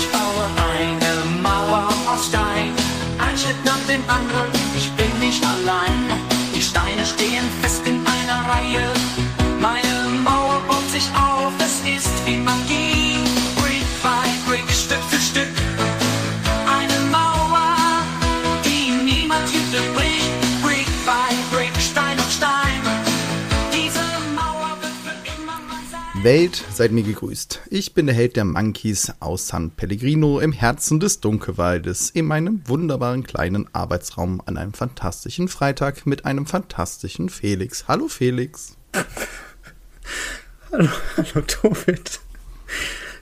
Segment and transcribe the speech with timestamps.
[0.00, 0.46] Ich baue
[0.78, 2.72] eine Mauer aus Stein,
[3.18, 4.59] ein Schritt nach dem anderen,
[26.22, 27.60] Welt, seid mir gegrüßt.
[27.70, 32.60] Ich bin der Held der Monkeys aus San Pellegrino im Herzen des Dunkelwaldes, in meinem
[32.66, 37.88] wunderbaren kleinen Arbeitsraum an einem fantastischen Freitag mit einem fantastischen Felix.
[37.88, 38.76] Hallo Felix.
[40.72, 42.20] Hallo, hallo David.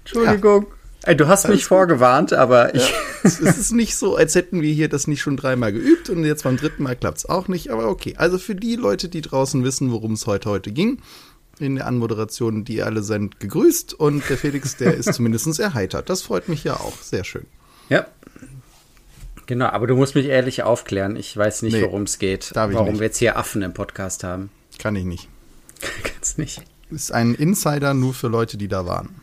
[0.00, 0.66] Entschuldigung.
[1.04, 2.92] Ey, du hast mich vorgewarnt, aber ich.
[3.22, 6.42] es ist nicht so, als hätten wir hier das nicht schon dreimal geübt und jetzt
[6.42, 8.14] beim dritten Mal klappt es auch nicht, aber okay.
[8.18, 11.00] Also für die Leute, die draußen wissen, worum es heute heute ging,
[11.60, 16.08] in der Anmoderation, die alle sind gegrüßt und der Felix, der ist zumindest erheitert.
[16.10, 16.96] Das freut mich ja auch.
[17.02, 17.46] Sehr schön.
[17.88, 18.06] Ja.
[19.46, 21.16] Genau, aber du musst mich ehrlich aufklären.
[21.16, 22.50] Ich weiß nicht, Nee, worum es geht.
[22.54, 23.00] warum nicht.
[23.00, 24.50] wir jetzt hier Affen im Podcast haben.
[24.78, 25.28] Kann ich nicht.
[26.02, 26.62] Kannst nicht.
[26.90, 29.14] Ist ein Insider nur für Leute, die da waren.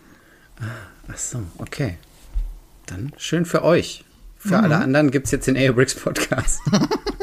[1.08, 1.98] Ach so, okay.
[2.88, 4.04] Dann schön für euch.
[4.44, 4.50] Mhm.
[4.50, 6.60] Für alle anderen gibt es jetzt den Airbricks Podcast.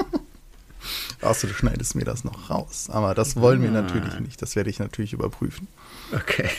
[1.23, 2.89] Außer du schneidest mir das noch raus.
[2.91, 3.83] Aber das wollen wir Ah.
[3.83, 4.43] natürlich nicht.
[4.43, 5.69] Das werde ich natürlich überprüfen.
[6.13, 6.51] Okay.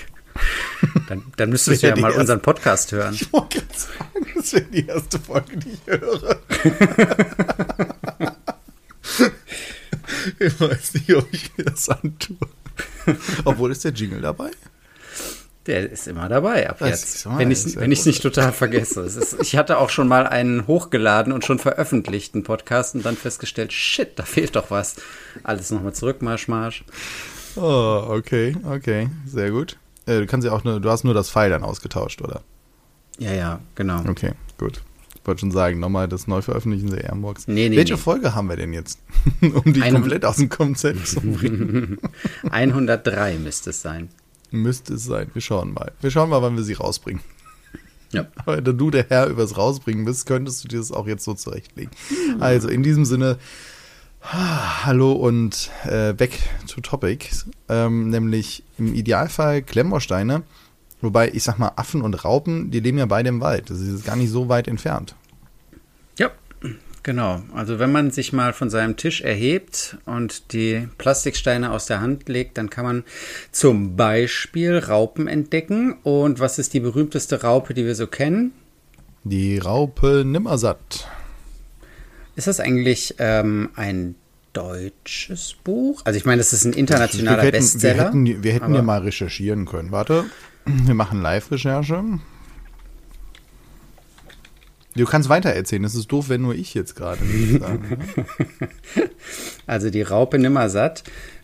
[1.09, 3.13] Dann, dann müsstest du ja mal erste- unseren Podcast hören.
[3.13, 6.39] Ich wollte gerade sagen, das wäre die erste Folge, die ich höre.
[10.39, 12.37] ich weiß nicht, ob ich mir das antue.
[13.45, 14.49] Obwohl ist der Jingle dabei?
[15.65, 17.25] Der ist immer dabei ab jetzt.
[17.37, 19.01] wenn ich wenn es nicht total vergesse.
[19.01, 23.15] Es ist, ich hatte auch schon mal einen hochgeladen und schon veröffentlichten Podcast und dann
[23.15, 24.97] festgestellt, shit, da fehlt doch was.
[25.43, 26.83] Alles nochmal zurück, Marsch, Marsch.
[27.55, 29.77] Oh, okay, okay, sehr gut.
[30.05, 32.41] Äh, du kannst ja auch nur, du hast nur das Pfeil dann ausgetauscht, oder?
[33.19, 34.01] Ja, ja, genau.
[34.09, 34.81] Okay, gut.
[35.15, 37.47] Ich wollte schon sagen, nochmal das Neuveröffentlichen der Airbox.
[37.47, 37.99] Nee, nee, Welche nee.
[37.99, 38.99] Folge haben wir denn jetzt?
[39.41, 41.99] um die Eine- komplett aus dem Konzept zu bringen.
[42.51, 44.09] 103 müsste es sein.
[44.53, 45.31] Müsste es sein.
[45.33, 45.93] Wir schauen mal.
[45.99, 47.23] Wir schauen mal, wann wir sie rausbringen.
[48.11, 48.27] Ja.
[48.35, 51.33] Aber da du der Herr übers Rausbringen bist, könntest du dir das auch jetzt so
[51.33, 51.91] zurechtlegen.
[52.39, 53.39] Also in diesem Sinne,
[54.21, 56.37] hallo und äh, back
[56.67, 57.29] to topic.
[57.67, 60.43] Ähm, nämlich im Idealfall Klemmbausteine.
[61.01, 63.71] Wobei, ich sag mal, Affen und Raupen, die leben ja beide im Wald.
[63.71, 65.15] Das ist gar nicht so weit entfernt.
[67.03, 67.41] Genau.
[67.53, 72.29] Also wenn man sich mal von seinem Tisch erhebt und die Plastiksteine aus der Hand
[72.29, 73.03] legt, dann kann man
[73.51, 75.97] zum Beispiel Raupen entdecken.
[76.03, 78.53] Und was ist die berühmteste Raupe, die wir so kennen?
[79.25, 81.07] Die Raupe Nimmersatt.
[82.37, 84.15] Ist das eigentlich ähm, ein
[84.53, 86.01] deutsches Buch?
[86.05, 87.97] Also ich meine, das ist ein internationaler wir hätten, Bestseller.
[87.97, 89.91] Wir hätten, wir hätten ja mal recherchieren können.
[89.91, 90.25] Warte,
[90.65, 92.19] wir machen Live-Recherche.
[94.95, 95.83] Du kannst weiter erzählen.
[95.83, 97.19] Es ist doof, wenn nur ich jetzt gerade.
[99.65, 101.03] Also die Raupe Nimmersatt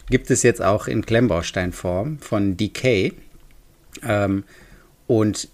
[0.09, 3.13] gibt es jetzt auch in Klemmbausteinform von Decay.
[4.03, 4.43] Ähm,
[5.07, 5.47] und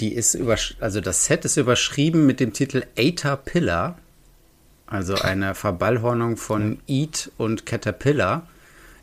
[0.00, 3.98] die ist über, also das Set ist überschrieben mit dem Titel Aether Pillar.
[4.86, 8.46] Also eine Verballhornung von Eat und Caterpillar.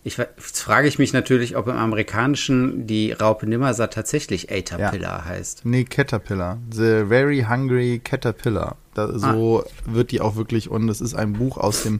[0.04, 5.26] Ich, jetzt frage ich mich natürlich, ob im Amerikanischen die Raupe Nimmersatt tatsächlich Aether Ja.
[5.26, 5.66] Heißt.
[5.66, 6.58] Nee, Caterpillar.
[6.72, 8.78] The Very Hungry Caterpillar.
[8.94, 9.66] Da, so Ah.
[9.86, 10.70] wird die auch wirklich.
[10.70, 12.00] Und es ist ein Buch aus dem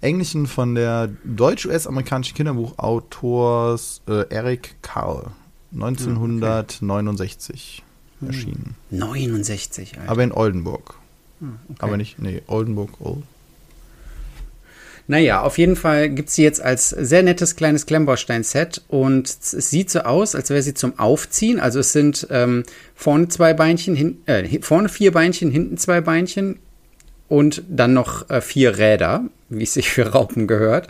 [0.00, 5.30] Englischen von der deutsch-US-amerikanischen Kinderbuchautors äh, Eric Carle.
[5.74, 7.82] 1969
[8.26, 8.74] erschienen.
[8.90, 10.10] 69, Alter.
[10.10, 10.94] Aber in Oldenburg.
[11.40, 13.22] Hm, Aber nicht, nee, Oldenburg Old.
[15.06, 19.90] Naja, auf jeden Fall gibt sie jetzt als sehr nettes kleines Klemmbaustein-Set und es sieht
[19.90, 21.60] so aus, als wäre sie zum Aufziehen.
[21.60, 26.58] Also es sind ähm, vorne zwei Beinchen, hin, äh, vorne vier Beinchen, hinten zwei Beinchen
[27.34, 30.86] und dann noch äh, vier Räder, wie es sich für Raupen gehört.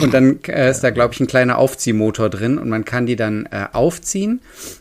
[0.00, 3.16] Und dann äh, ist da, glaube ich, ein kleiner Aufziehmotor drin und man kann die
[3.16, 4.40] dann äh, aufziehen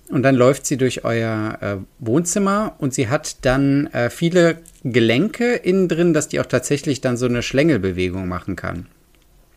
[0.09, 5.55] und dann läuft sie durch euer äh, Wohnzimmer und sie hat dann äh, viele Gelenke
[5.55, 8.85] innen drin, dass die auch tatsächlich dann so eine Schlängelbewegung machen kann.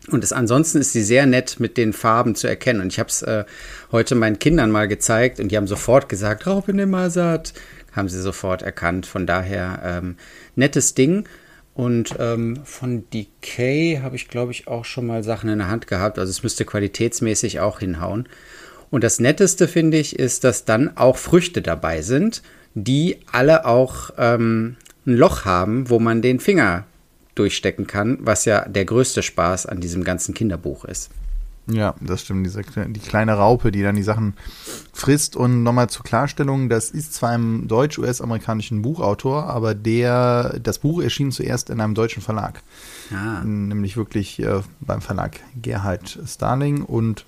[0.09, 2.81] Und es, ansonsten ist sie sehr nett mit den Farben zu erkennen.
[2.81, 3.45] Und ich habe es äh,
[3.91, 7.53] heute meinen Kindern mal gezeigt und die haben sofort gesagt, Raupe Nimmersatt.
[7.91, 9.05] Haben sie sofort erkannt.
[9.05, 10.15] Von daher ähm,
[10.55, 11.25] nettes Ding.
[11.73, 15.87] Und ähm, von Decay habe ich, glaube ich, auch schon mal Sachen in der Hand
[15.87, 16.19] gehabt.
[16.19, 18.27] Also es müsste qualitätsmäßig auch hinhauen.
[18.89, 22.41] Und das Netteste finde ich, ist, dass dann auch Früchte dabei sind,
[22.73, 24.75] die alle auch ähm,
[25.05, 26.85] ein Loch haben, wo man den Finger
[27.35, 31.09] durchstecken kann, was ja der größte Spaß an diesem ganzen Kinderbuch ist.
[31.67, 32.45] Ja, das stimmt.
[32.45, 34.33] Diese, die kleine Raupe, die dann die Sachen
[34.93, 35.35] frisst.
[35.35, 41.31] Und nochmal zur Klarstellung, das ist zwar ein deutsch-US-amerikanischen Buchautor, aber der, das Buch erschien
[41.31, 42.61] zuerst in einem deutschen Verlag.
[43.13, 43.43] Ah.
[43.43, 47.25] Nämlich wirklich äh, beim Verlag Gerhard Starling und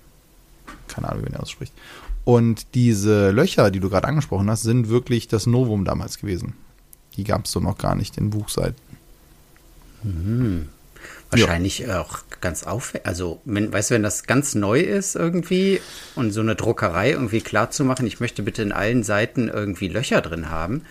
[0.87, 1.73] keine Ahnung, wie man ausspricht.
[2.25, 6.53] Und diese Löcher, die du gerade angesprochen hast, sind wirklich das Novum damals gewesen.
[7.17, 8.81] Die gab es so noch gar nicht in Buchseiten.
[11.41, 13.07] Wahrscheinlich auch ganz aufwendig.
[13.07, 15.81] Also, wenn, weißt du, wenn das ganz neu ist irgendwie
[16.15, 19.87] und so eine Druckerei irgendwie klar zu machen, ich möchte bitte in allen Seiten irgendwie
[19.87, 20.83] Löcher drin haben.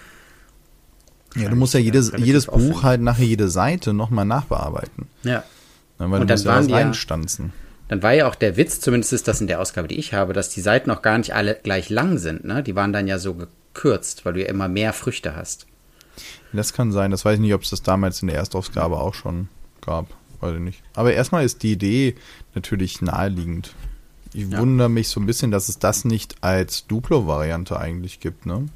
[1.35, 2.47] Ja, du musst ja jedes, jedes.
[2.47, 5.09] Buch halt nachher jede Seite nochmal nachbearbeiten.
[5.23, 5.45] Ja.
[5.99, 7.53] Ne, Weil Und du dann musst ja waren ja- reinstanzen.
[7.89, 10.33] Dann war ja auch der Witz, zumindest ist das in der Ausgabe, die ich habe,
[10.33, 12.45] dass die Seiten auch gar nicht alle gleich lang sind.
[12.45, 12.63] Ne?
[12.63, 15.67] Die waren dann ja so gekürzt, weil du ja immer mehr Früchte hast.
[16.55, 17.11] Das kann sein.
[17.11, 19.49] Das weiß ich nicht, ob es das damals in der Erstausgabe auch schon
[19.85, 20.07] gab.
[20.43, 20.83] Weiß ich nicht.
[20.95, 22.15] Aber erstmal ist die Idee
[22.55, 23.75] natürlich naheliegend.
[24.35, 24.59] Ich Ja.
[24.59, 28.67] wundere mich so ein bisschen, dass es das nicht als Duplo-Variante eigentlich gibt, ne?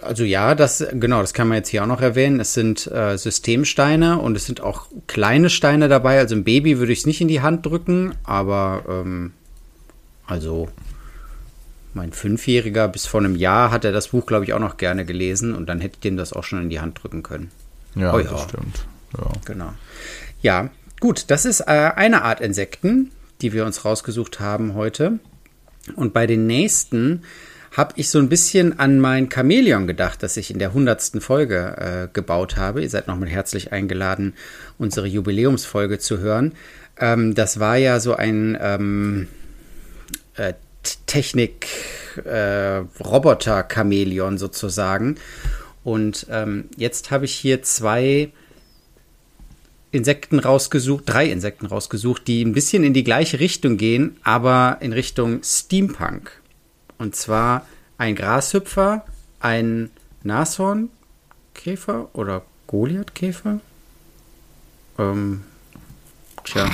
[0.00, 2.38] Also ja, das genau, das kann man jetzt hier auch noch erwähnen.
[2.40, 6.18] Es sind äh, Systemsteine und es sind auch kleine Steine dabei.
[6.18, 9.32] Also ein Baby würde ich es nicht in die Hand drücken, aber ähm,
[10.26, 10.68] also
[11.94, 15.04] mein Fünfjähriger bis vor einem Jahr hat er das Buch, glaube ich, auch noch gerne
[15.04, 17.50] gelesen und dann hätte ich dem das auch schon in die Hand drücken können.
[17.94, 18.38] Ja, Oh das ja.
[18.48, 18.84] stimmt.
[19.16, 19.32] Ja.
[19.44, 19.72] Genau.
[20.40, 20.70] Ja,
[21.00, 21.64] gut, das ist äh,
[21.96, 25.18] eine Art Insekten, die wir uns rausgesucht haben heute.
[25.96, 27.22] Und bei den nächsten
[27.72, 31.76] habe ich so ein bisschen an mein Chamäleon gedacht, das ich in der hundertsten Folge
[31.76, 32.82] äh, gebaut habe.
[32.82, 34.34] Ihr seid nochmal herzlich eingeladen,
[34.78, 36.52] unsere Jubiläumsfolge zu hören.
[36.98, 39.26] Ähm, das war ja so ein ähm,
[40.36, 40.52] äh,
[40.84, 41.66] T- Technik
[42.24, 42.82] äh,
[44.38, 45.16] sozusagen.
[45.82, 48.30] Und ähm, jetzt habe ich hier zwei
[49.94, 54.92] Insekten rausgesucht, drei Insekten rausgesucht, die ein bisschen in die gleiche Richtung gehen, aber in
[54.92, 56.32] Richtung Steampunk.
[56.98, 59.04] Und zwar ein Grashüpfer,
[59.38, 59.90] ein
[60.24, 63.60] Nashornkäfer oder Goliathkäfer.
[64.98, 65.42] Ähm,
[66.44, 66.68] tja,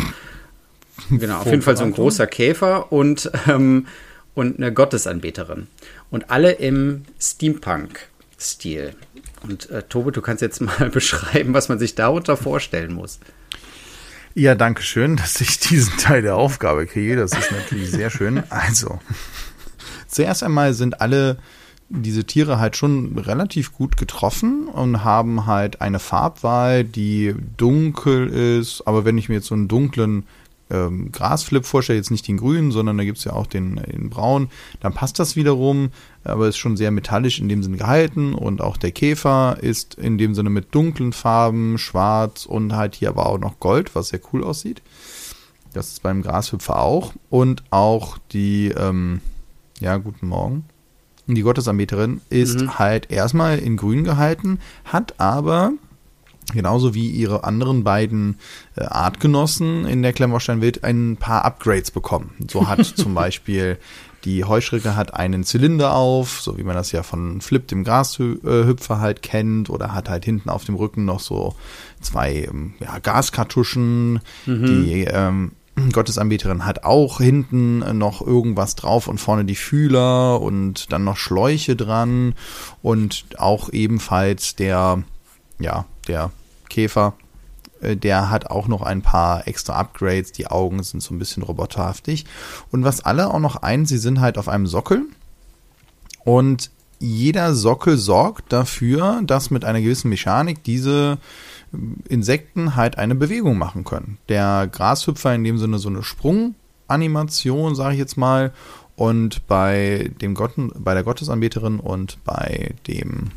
[1.10, 3.86] genau, auf jeden Fall so ein großer Käfer und, ähm,
[4.34, 5.66] und eine Gottesanbeterin.
[6.10, 8.94] Und alle im Steampunk-Stil.
[9.42, 13.20] Und äh, Tobe, du kannst jetzt mal beschreiben, was man sich darunter vorstellen muss.
[14.34, 17.16] Ja, danke schön, dass ich diesen Teil der Aufgabe kriege.
[17.16, 18.42] Das ist natürlich sehr schön.
[18.48, 19.00] Also,
[20.06, 21.38] zuerst einmal sind alle
[21.88, 28.82] diese Tiere halt schon relativ gut getroffen und haben halt eine Farbwahl, die dunkel ist.
[28.86, 30.24] Aber wenn ich mir jetzt so einen dunklen
[30.70, 34.48] ähm, Grasflip vorstelle, jetzt nicht den grünen, sondern da gibt's ja auch den, den braun,
[34.80, 35.90] dann passt das wiederum,
[36.24, 40.18] aber ist schon sehr metallisch in dem Sinne gehalten und auch der Käfer ist in
[40.18, 44.20] dem Sinne mit dunklen Farben, schwarz und halt hier aber auch noch Gold, was sehr
[44.32, 44.82] cool aussieht.
[45.72, 49.20] Das ist beim Grashüpfer auch und auch die, ähm,
[49.80, 50.64] ja, guten Morgen.
[51.26, 55.72] Die Gottesanbeterin ist halt erstmal in grün gehalten, hat aber
[56.52, 58.38] genauso wie ihre anderen beiden
[58.76, 62.34] äh, Artgenossen in der Klemmbaustein-Welt ein paar Upgrades bekommen.
[62.48, 63.78] So hat zum Beispiel
[64.24, 69.00] die Heuschrecke hat einen Zylinder auf, so wie man das ja von Flip, dem Grashüpfer
[69.00, 71.54] halt kennt, oder hat halt hinten auf dem Rücken noch so
[72.02, 74.20] zwei ähm, ja, Gaskartuschen.
[74.66, 75.52] Die ähm,
[75.92, 81.74] Gottesanbeterin hat auch hinten noch irgendwas drauf und vorne die Fühler und dann noch Schläuche
[81.76, 82.34] dran
[82.82, 85.02] und auch ebenfalls der,
[85.58, 86.30] ja, der
[86.70, 87.12] Käfer,
[87.80, 90.32] äh, der hat auch noch ein paar extra Upgrades.
[90.32, 92.24] Die Augen sind so ein bisschen roboterhaftig.
[92.70, 95.02] Und was alle auch noch ein, sie sind halt auf einem Sockel.
[96.24, 101.18] Und jeder Sockel sorgt dafür, dass mit einer gewissen Mechanik diese
[102.08, 104.18] Insekten halt eine Bewegung machen können.
[104.28, 108.52] Der Grashüpfer in dem Sinne so eine Sprunganimation, sage ich jetzt mal.
[108.96, 113.30] Und bei dem Gotten, bei der Gottesanbeterin und bei dem,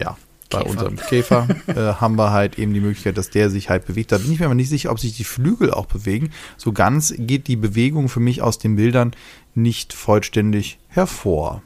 [0.00, 0.16] ja,
[0.50, 0.70] bei Käfer.
[0.70, 4.12] unserem Käfer äh, haben wir halt eben die Möglichkeit, dass der sich halt bewegt.
[4.12, 6.30] Da bin ich mir aber nicht sicher, ob sich die Flügel auch bewegen.
[6.56, 9.12] So ganz geht die Bewegung für mich aus den Bildern
[9.54, 11.62] nicht vollständig hervor.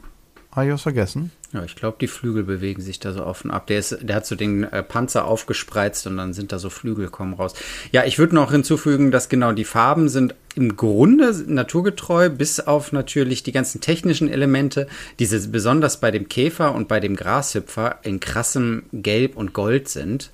[0.51, 1.31] Habe ich was vergessen?
[1.53, 3.67] Ja, ich glaube, die Flügel bewegen sich da so auf und ab.
[3.67, 7.09] Der, ist, der hat so den äh, Panzer aufgespreizt und dann sind da so Flügel
[7.09, 7.53] kommen raus.
[7.91, 12.91] Ja, ich würde noch hinzufügen, dass genau die Farben sind im Grunde naturgetreu, bis auf
[12.91, 14.87] natürlich die ganzen technischen Elemente,
[15.19, 20.31] diese besonders bei dem Käfer und bei dem Grashüpfer in krassem Gelb und Gold sind.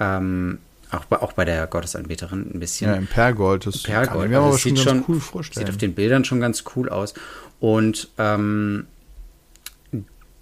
[0.00, 0.58] Ähm,
[0.90, 2.90] auch, bei, auch bei der Gottesanbeterin ein bisschen.
[2.90, 3.66] Ja, im Pergold.
[3.66, 4.30] Das kann ich Pergold.
[4.30, 5.68] mir Also aber es schon sieht ganz schon, cool Sieht vorstellen.
[5.68, 7.12] auf den Bildern schon ganz cool aus.
[7.60, 8.86] Und ähm,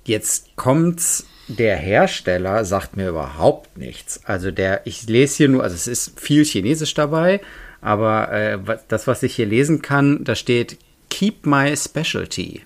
[0.05, 1.27] jetzt kommt's.
[1.49, 4.21] Der Hersteller sagt mir überhaupt nichts.
[4.25, 7.41] Also der, ich lese hier nur, also es ist viel Chinesisch dabei,
[7.81, 10.79] Aber äh, das, was ich hier lesen kann, da steht
[11.09, 12.63] Keep My Specialty.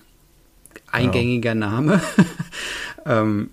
[0.91, 2.01] Eingängiger Name.
[3.05, 3.49] ähm,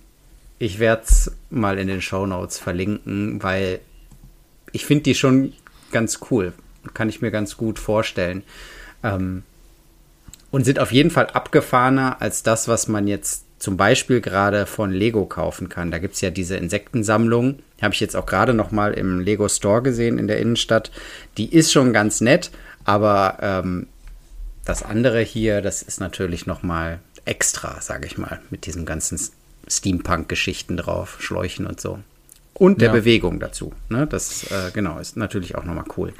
[0.59, 3.79] ich werde es mal in den Show Notes verlinken, weil
[4.71, 5.53] ich finde die schon
[5.91, 6.53] ganz cool.
[6.93, 8.43] Kann ich mir ganz gut vorstellen.
[9.03, 9.43] Ähm,
[10.51, 14.91] und sind auf jeden Fall abgefahrener als das, was man jetzt zum Beispiel gerade von
[14.91, 15.89] Lego kaufen kann.
[15.89, 17.59] Da gibt es ja diese Insektensammlung.
[17.81, 20.91] Habe ich jetzt auch gerade noch mal im Lego Store gesehen in der Innenstadt.
[21.37, 22.51] Die ist schon ganz nett,
[22.83, 23.87] aber ähm,
[24.65, 29.17] das andere hier, das ist natürlich noch mal extra, sage ich mal, mit diesen ganzen
[29.65, 31.99] Steampunk-Geschichten drauf, Schläuchen und so.
[32.53, 32.93] Und der Ja.
[32.93, 33.71] Bewegung dazu.
[33.87, 34.07] Ne?
[34.07, 36.13] Das, äh, genau, ist natürlich auch noch mal cool.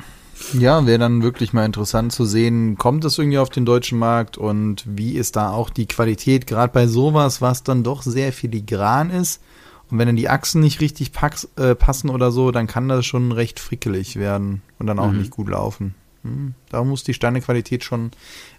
[0.53, 4.37] Ja, wäre dann wirklich mal interessant zu sehen, kommt es irgendwie auf den deutschen Markt
[4.37, 9.09] und wie ist da auch die Qualität, gerade bei sowas, was dann doch sehr filigran
[9.09, 9.41] ist.
[9.89, 13.05] Und wenn dann die Achsen nicht richtig pax, äh, passen oder so, dann kann das
[13.05, 15.93] schon recht frickelig werden und dann auch nicht gut laufen.
[16.23, 18.11] Hm, da muss die Steinequalität schon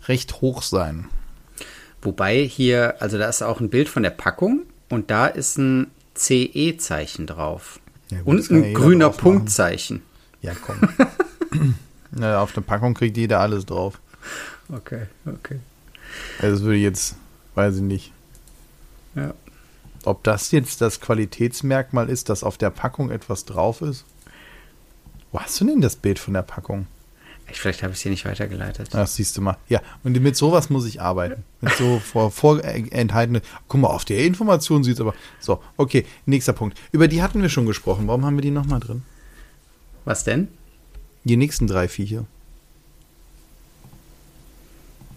[0.07, 1.09] recht hoch sein.
[2.03, 5.89] Wobei hier, also da ist auch ein Bild von der Packung und da ist ein
[6.15, 7.81] CE-Zeichen drauf.
[8.11, 9.11] Ja, gut, und das ein grüner.
[9.11, 10.03] Punktzeichen.
[10.43, 10.77] Ja, komm.
[12.11, 14.01] Na, auf der Packung kriegt jeder alles drauf.
[14.69, 15.59] Okay, okay.
[16.39, 17.17] Also das würde jetzt,
[17.55, 18.13] weiß ich nicht.
[19.15, 19.35] Ja.
[20.05, 24.05] Ob das jetzt das Qualitätsmerkmal ist, dass auf der Packung etwas drauf ist?
[25.33, 26.87] Wo hast du denn das Bild von der Packung?
[27.51, 28.89] Ich, vielleicht habe ich es hier nicht weitergeleitet.
[28.93, 29.57] Das siehst du mal.
[29.69, 31.45] Ja, und mit sowas muss ich arbeiten.
[31.61, 33.43] Mit so vor, vorenthaltene.
[33.69, 35.15] Guck mal, auf der Information sieht es aber.
[35.41, 36.81] So, okay, nächster Punkt.
[36.91, 38.09] Über die hatten wir schon gesprochen.
[38.09, 39.03] Warum haben wir die nochmal drin?
[40.05, 40.49] Was denn?
[41.25, 42.27] Die nächsten drei Viecher.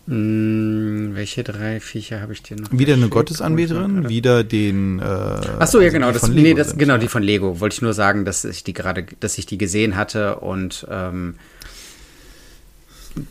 [0.07, 2.71] Hm, welche drei Viecher habe ich dir noch?
[2.71, 3.13] Wieder eine geschickt?
[3.13, 4.99] Gottesanbeterin, wieder den.
[4.99, 6.07] Äh, Ach so, ja, also genau.
[6.07, 7.59] die Das, nee, das, sind, genau, die von Lego.
[7.59, 11.35] Wollte ich nur sagen, dass ich die gerade, dass ich die gesehen hatte und ähm,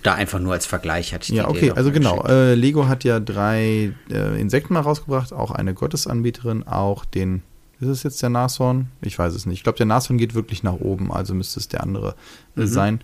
[0.03, 2.25] da einfach nur als Vergleich hatte ich die Ja, okay, also genau.
[2.27, 7.43] Äh, Lego hat ja drei äh, Insekten mal rausgebracht, auch eine Gottesanbieterin, auch den.
[7.81, 8.89] Ist es jetzt der Nashorn?
[9.03, 9.59] Ich weiß es nicht.
[9.59, 12.15] Ich glaube, der Nashorn geht wirklich nach oben, also müsste es der andere
[12.55, 12.67] Mhm.
[12.67, 13.01] sein.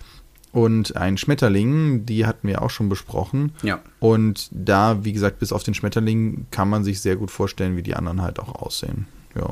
[0.52, 3.52] Und ein Schmetterling, die hatten wir auch schon besprochen.
[3.62, 3.80] Ja.
[4.00, 7.82] Und da, wie gesagt, bis auf den Schmetterling kann man sich sehr gut vorstellen, wie
[7.82, 9.06] die anderen halt auch aussehen.
[9.34, 9.50] Ja.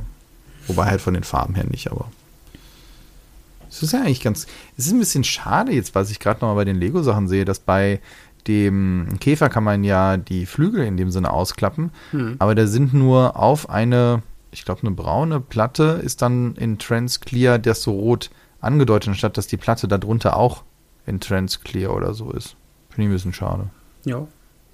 [0.66, 2.10] Wobei halt von den Farben her nicht, aber.
[3.70, 4.46] Es ist ja eigentlich ganz.
[4.76, 7.44] Es ist ein bisschen schade jetzt, was ich gerade noch mal bei den Lego-Sachen sehe,
[7.44, 8.00] dass bei
[8.46, 11.90] dem Käfer kann man ja die Flügel in dem Sinne ausklappen,
[12.38, 14.22] aber da sind nur auf eine,
[14.52, 18.30] ich glaube, eine braune Platte ist dann in Transclear das so rot
[18.60, 20.64] angedeutet, anstatt dass die Platte darunter auch
[21.06, 22.56] in Transclear oder so ist.
[22.90, 23.70] Finde ich ein bisschen schade.
[24.04, 24.26] Ja.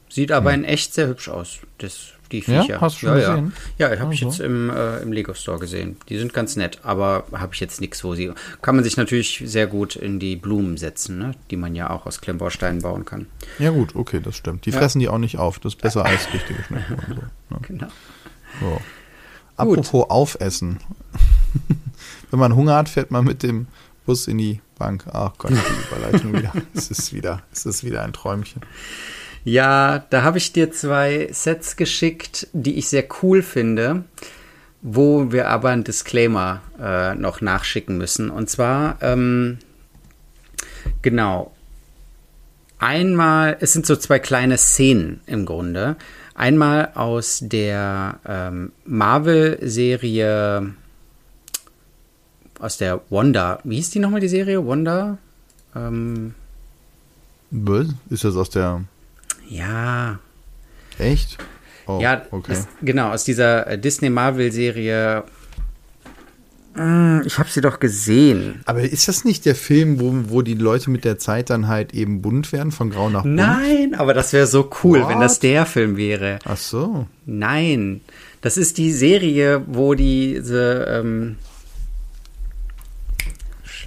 [0.08, 2.62] Sieht aber in echt sehr hübsch aus, das, die Ja?
[2.62, 2.80] Viecher.
[2.80, 3.52] Hast du schon ja, gesehen?
[3.76, 4.30] Ja, ja habe ich Ach so.
[4.30, 5.96] jetzt im, äh, im Lego Store gesehen.
[6.08, 8.32] Die sind ganz nett, aber habe ich jetzt nichts, wo sie.
[8.62, 11.32] Kann man sich natürlich sehr gut in die Blumen setzen, ne?
[11.50, 13.26] die man ja auch aus Klemmbausteinen bauen kann.
[13.58, 14.64] Ja gut, okay, das stimmt.
[14.64, 14.78] Die Ja.
[14.78, 15.58] fressen die auch nicht auf.
[15.58, 17.14] Das ist besser als richtige Schnecken so.
[17.14, 17.30] Ne?
[17.62, 17.88] Genau.
[18.60, 18.80] So.
[19.56, 20.80] Apropos aufessen.
[22.30, 23.66] Wenn man Hunger hat, fährt man mit dem
[24.04, 25.04] Bus in die Bank.
[25.12, 25.56] Ach Gott, die
[25.96, 26.52] Überleitung wieder.
[26.74, 28.62] Es ist wieder, es ist wieder ein Träumchen.
[29.44, 34.04] Ja, da habe ich dir zwei Sets geschickt, die ich sehr cool finde,
[34.82, 38.28] wo wir aber einen Disclaimer äh, noch nachschicken müssen.
[38.28, 39.58] Und zwar, ähm,
[41.00, 41.52] genau,
[42.78, 45.96] einmal, es sind so zwei kleine Szenen im Grunde.
[46.36, 50.74] Einmal aus der ähm, Marvel-Serie,
[52.60, 54.66] aus der Wanda, wie hieß die nochmal die Serie?
[54.66, 55.16] Wanda?
[55.74, 56.34] Ähm,
[57.50, 57.86] Was?
[58.10, 58.84] Ist das aus der.
[59.48, 60.18] ja,
[60.98, 61.38] Echt?
[61.86, 62.52] Oh, ja, okay.
[62.52, 65.24] das, genau, aus dieser äh, Disney-Marvel-Serie.
[66.76, 68.60] Mm, Ich habe sie doch gesehen.
[68.66, 71.94] Aber ist das nicht der Film, wo, wo die Leute mit der Zeit dann halt
[71.94, 73.34] eben bunt werden, von grau nach bunt?
[73.34, 75.42] Nein, aber das wäre so cool, wenn das What?
[75.44, 76.38] der Film wäre.
[76.44, 77.06] Ach so.
[77.24, 78.00] Nein,
[78.42, 81.36] das ist die Serie, wo diese ähm,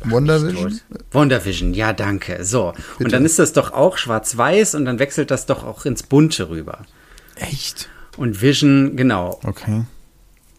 [0.03, 0.79] WandaVision?
[1.11, 2.43] WandaVision, ja, danke.
[2.43, 6.03] So, und dann ist das doch auch schwarz-weiß und dann wechselt das doch auch ins
[6.03, 6.79] Bunte rüber.
[7.35, 7.89] Echt?
[8.17, 9.39] Und Vision, genau.
[9.43, 9.83] Okay.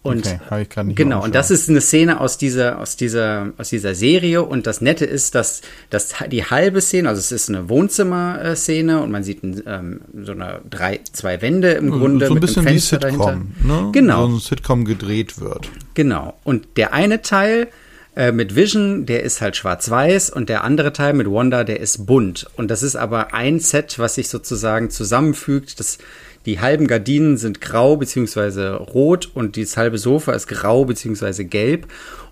[0.02, 3.52] Und Okay, hab ich nicht genau, und das ist eine Szene aus dieser, aus dieser,
[3.58, 4.42] aus dieser Serie.
[4.42, 9.10] Und das Nette ist, dass, dass die halbe Szene, also es ist eine Wohnzimmerszene und
[9.10, 12.66] man sieht ein, ähm, so eine drei, zwei Wände im Grunde so ein mit bisschen
[12.66, 13.82] einem wie Fenster Sitcom, dahinter.
[13.84, 13.88] ne?
[13.92, 14.26] Genau.
[14.26, 15.68] So ein Sitcom gedreht wird.
[15.92, 16.34] Genau.
[16.44, 17.68] Und der eine Teil
[18.16, 22.06] äh, mit Vision, der ist halt schwarz-weiß und der andere Teil mit Wanda, der ist
[22.06, 22.46] bunt.
[22.56, 25.78] Und das ist aber ein Set, was sich sozusagen zusammenfügt.
[25.78, 25.98] Das,
[26.46, 31.86] die halben Gardinen sind grau beziehungsweise rot und das halbe Sofa ist grau beziehungsweise gelb.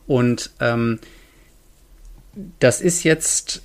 [0.06, 0.98] Und ähm,
[2.60, 3.62] das ist jetzt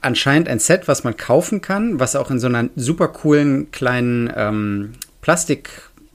[0.00, 4.32] anscheinend ein Set, was man kaufen kann, was auch in so einer super coolen kleinen
[4.34, 5.70] ähm, Plastik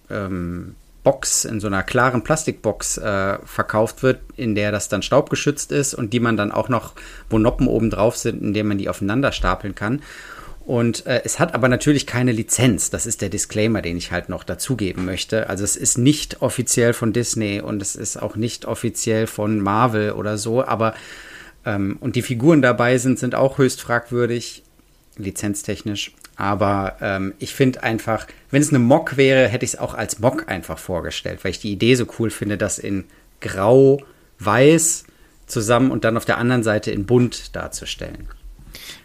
[0.10, 5.72] ähm, Box, in so einer klaren Plastikbox äh, verkauft wird, in der das dann staubgeschützt
[5.72, 6.94] ist und die man dann auch noch,
[7.30, 10.02] wo Noppen oben drauf sind, in der man die aufeinander stapeln kann.
[10.66, 12.90] Und äh, es hat aber natürlich keine Lizenz.
[12.90, 15.48] Das ist der Disclaimer, den ich halt noch dazugeben möchte.
[15.48, 20.14] Also es ist nicht offiziell von Disney und es ist auch nicht offiziell von Marvel
[20.14, 20.66] oder so.
[20.66, 20.96] Aber
[21.66, 24.64] ähm, und die Figuren dabei sind, sind auch höchst fragwürdig,
[25.18, 26.14] lizenztechnisch.
[26.36, 30.20] Aber ähm, ich finde einfach, wenn es eine Mock wäre, hätte ich es auch als
[30.20, 33.06] Mock einfach vorgestellt, weil ich die Idee so cool finde, das in
[33.40, 34.02] grau,
[34.40, 35.06] weiß
[35.46, 38.28] zusammen und dann auf der anderen Seite in bunt darzustellen.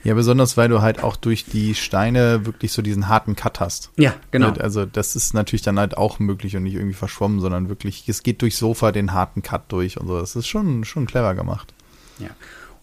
[0.04, 3.90] Ja, besonders weil du halt auch durch die Steine wirklich so diesen harten Cut hast.
[3.96, 4.52] Ja, genau.
[4.52, 8.22] Also das ist natürlich dann halt auch möglich und nicht irgendwie verschwommen, sondern wirklich, es
[8.22, 10.18] geht durch Sofa den harten Cut durch und so.
[10.18, 11.72] Das ist schon, schon clever gemacht.
[12.18, 12.30] Ja.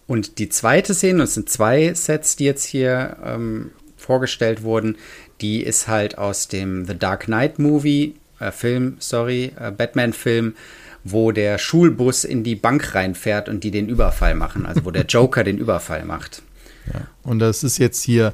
[0.06, 4.96] Und die zweite Szene, es sind zwei Sets, die jetzt hier ähm, vorgestellt wurden,
[5.40, 10.54] die ist halt aus dem The Dark Knight Movie, äh, Film, sorry, äh, Batman-Film,
[11.04, 15.04] wo der Schulbus in die Bank reinfährt und die den Überfall machen, also wo der
[15.04, 16.42] Joker den Überfall macht.
[16.92, 17.06] Ja.
[17.22, 18.32] Und das ist jetzt hier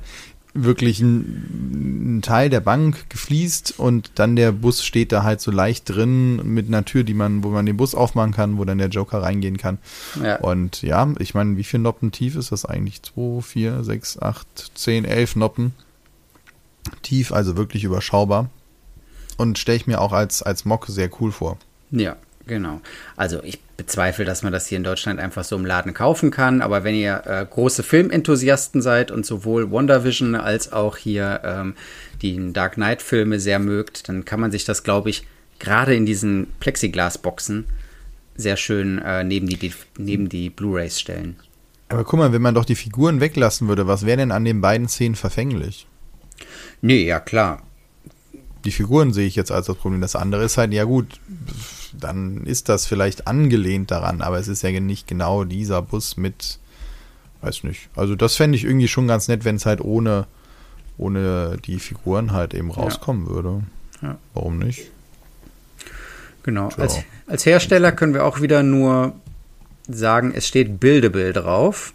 [0.55, 5.51] wirklich ein, ein, Teil der Bank gefliest und dann der Bus steht da halt so
[5.51, 8.79] leicht drin mit einer Tür, die man, wo man den Bus aufmachen kann, wo dann
[8.79, 9.79] der Joker reingehen kann.
[10.23, 10.37] Ja.
[10.37, 13.03] Und ja, ich meine, wie viele Noppen tief ist das eigentlich?
[13.03, 15.75] 2, 4, 6, 8, 10, 11 Noppen
[17.03, 18.49] tief, also wirklich überschaubar.
[19.37, 21.59] Und stelle ich mir auch als, als Mock sehr cool vor.
[21.91, 22.81] Ja, Genau.
[23.17, 26.63] Also ich bezweifle, dass man das hier in Deutschland einfach so im Laden kaufen kann.
[26.63, 31.75] Aber wenn ihr äh, große Filmenthusiasten seid und sowohl WandaVision als auch hier ähm,
[32.23, 35.25] die Dark Knight-Filme sehr mögt, dann kann man sich das, glaube ich,
[35.59, 37.65] gerade in diesen Plexiglas-Boxen
[38.37, 41.37] sehr schön äh, neben die, die neben die Blu-rays stellen.
[41.89, 44.61] Aber guck mal, wenn man doch die Figuren weglassen würde, was wäre denn an den
[44.61, 45.87] beiden Szenen verfänglich?
[46.81, 47.63] Nee, ja klar.
[48.65, 50.01] Die Figuren sehe ich jetzt als das Problem.
[50.01, 51.21] Das andere ist halt, ja gut,
[51.93, 56.59] dann ist das vielleicht angelehnt daran, aber es ist ja nicht genau dieser Bus mit,
[57.43, 57.89] weiß nicht.
[57.95, 60.27] Also das fände ich irgendwie schon ganz nett, wenn es halt ohne,
[60.97, 63.33] ohne die Figuren halt eben rauskommen ja.
[63.33, 63.63] würde.
[64.03, 64.19] Ja.
[64.33, 64.91] Warum nicht?
[66.43, 66.69] Genau.
[66.77, 69.15] Als, als Hersteller können wir auch wieder nur
[69.89, 71.93] sagen, es steht Buildable drauf.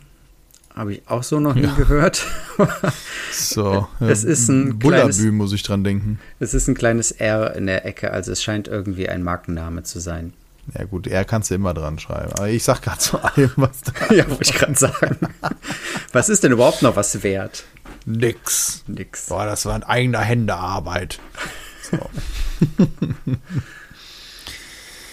[0.80, 1.76] Habe ich auch so noch nie ja.
[1.76, 2.26] gehört.
[3.34, 3.90] so.
[4.00, 6.22] Es ist ein Bullabü muss ich dran denken.
[6.40, 10.00] Es ist ein kleines R in der Ecke, also es scheint irgendwie ein Markenname zu
[10.00, 10.32] sein.
[10.74, 12.32] Ja gut, R kannst du immer dran schreiben.
[12.32, 15.18] Aber ich sag gerade zu allem, was da Ja, wollte ich gerade sagen.
[16.14, 17.66] was ist denn überhaupt noch was wert?
[18.06, 18.86] Nix.
[18.88, 19.26] Nix.
[19.26, 21.20] Boah, das war ein eigener Händearbeit.
[21.92, 21.98] So.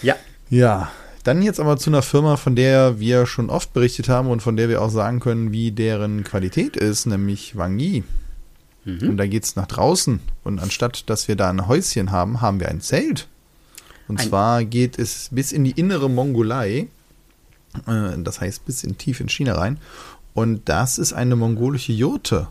[0.01, 0.15] ja.
[0.49, 0.91] Ja,
[1.27, 4.55] dann jetzt aber zu einer Firma, von der wir schon oft berichtet haben und von
[4.55, 8.05] der wir auch sagen können, wie deren Qualität ist, nämlich Wang Yi.
[8.85, 9.09] Mhm.
[9.09, 10.21] Und da geht es nach draußen.
[10.45, 13.27] Und anstatt, dass wir da ein Häuschen haben, haben wir ein Zelt.
[14.07, 16.87] Und ein zwar geht es bis in die innere Mongolei.
[17.85, 19.79] Äh, das heißt bis in tief in China rein.
[20.33, 22.47] Und das ist eine mongolische Jurte,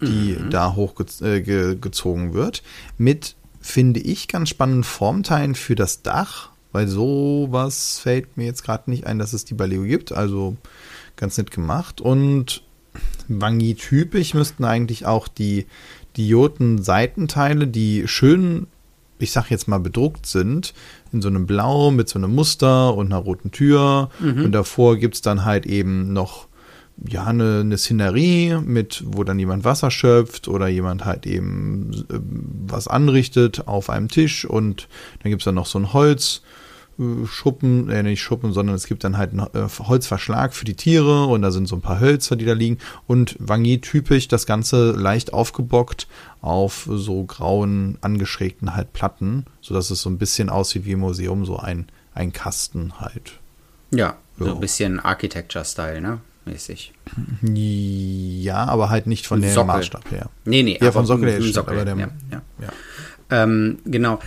[0.00, 0.50] die mhm.
[0.50, 2.62] da hochgezogen äh, wird.
[2.98, 8.90] Mit, finde ich, ganz spannenden Formteilen für das Dach weil sowas fällt mir jetzt gerade
[8.90, 10.12] nicht ein, dass es die bei Lego gibt.
[10.12, 10.56] Also
[11.16, 12.00] ganz nett gemacht.
[12.00, 12.62] Und
[13.28, 15.66] Wangi-typisch müssten eigentlich auch die
[16.16, 18.66] Dioden-Seitenteile, die schön,
[19.18, 20.74] ich sag jetzt mal, bedruckt sind,
[21.12, 24.10] in so einem Blau mit so einem Muster und einer roten Tür.
[24.18, 24.46] Mhm.
[24.46, 26.48] Und davor gibt es dann halt eben noch
[27.08, 32.18] ja, eine, eine Szenerie mit, wo dann jemand Wasser schöpft oder jemand halt eben äh,
[32.68, 34.88] was anrichtet auf einem Tisch und
[35.22, 36.42] dann gibt es dann noch so ein Holz,
[37.26, 41.26] Schuppen, äh, nicht Schuppen, sondern es gibt dann halt einen äh, Holzverschlag für die Tiere
[41.26, 44.92] und da sind so ein paar Hölzer, die da liegen und Wangi typisch das Ganze
[44.92, 46.08] leicht aufgebockt
[46.40, 51.44] auf so grauen, angeschrägten halt Platten, sodass es so ein bisschen aussieht wie im Museum,
[51.44, 53.38] so ein, ein Kasten halt.
[53.90, 56.20] Ja, so, so ein bisschen Architecture-Style, ne?
[56.44, 56.92] Mäßig.
[57.42, 60.28] Ja, aber halt nicht von der Maßstab her.
[60.44, 62.42] Nee, nee, ja, vom Sockel her, Sockel, aber der, ja, ja.
[62.60, 62.72] ja.
[63.30, 64.18] Ähm, genau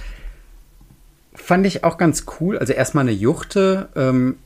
[1.35, 2.57] fand ich auch ganz cool.
[2.57, 4.37] Also erstmal eine Juchte ähm,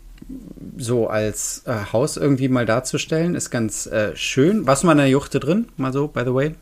[0.77, 4.67] so als äh, Haus irgendwie mal darzustellen, ist ganz äh, schön.
[4.67, 5.67] Warst du mal in der Juchte drin?
[5.77, 6.55] Mal so, by the way?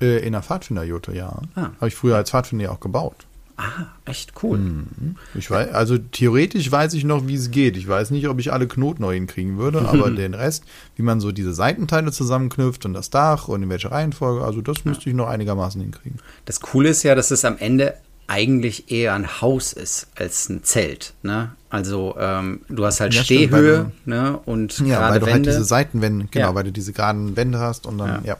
[0.00, 1.40] Äh, in der Pfadfinderjute, ja.
[1.54, 1.70] Ah.
[1.76, 3.26] Habe ich früher als Pfadfinder auch gebaut.
[3.56, 4.58] Ah, echt cool.
[4.58, 5.16] Mhm.
[5.34, 7.76] Ich weiß, also theoretisch weiß ich noch, wie es geht.
[7.76, 10.64] Ich weiß nicht, ob ich alle Knoten neu hinkriegen würde, aber den Rest,
[10.96, 14.84] wie man so diese Seitenteile zusammenknüpft und das Dach und in welcher Reihenfolge, also das
[14.84, 16.18] müsste ich noch einigermaßen hinkriegen.
[16.46, 17.94] Das Coole ist ja, dass es am Ende
[18.32, 21.12] eigentlich eher ein Haus ist als ein Zelt.
[21.22, 21.52] Ne?
[21.68, 24.38] Also ähm, du hast halt Ja, stimmt, Stehhöhe weil ne?
[24.46, 25.50] und Ja, gerade weil du halt Wände.
[25.50, 26.54] diese Seitenwände, genau, Ja.
[26.54, 28.32] weil du diese geraden Wände hast und dann, Ja.
[28.32, 28.36] ja.